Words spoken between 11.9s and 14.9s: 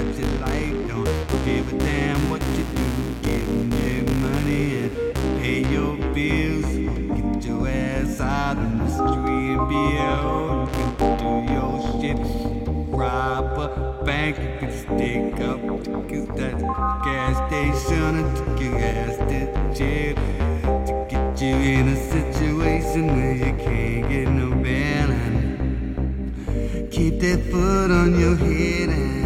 shit. Rob a bank, you can